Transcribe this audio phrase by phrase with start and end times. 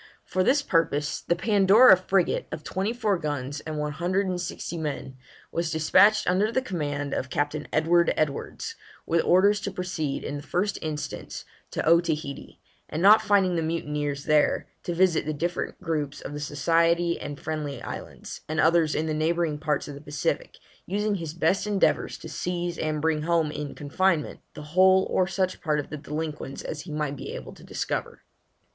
[0.25, 4.75] For this purpose, the Pandora frigate, of twenty four guns and one hundred and sixty
[4.75, 5.15] men,
[5.51, 8.73] was despatched under the command of Captain Edward Edwards,
[9.05, 12.57] with orders to proceed, in the first instance, to Otaheite,
[12.89, 17.39] and not finding the mutineers there, to visit the different groups of the Society and
[17.39, 20.57] Friendly Islands, and others in the neighbouring parts of the Pacific,
[20.87, 25.61] using his best endeavours to seize and bring home in confinement the whole or such
[25.61, 28.23] part of the delinquents as he might be able to discover.